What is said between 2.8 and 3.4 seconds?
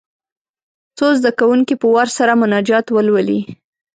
ولولي.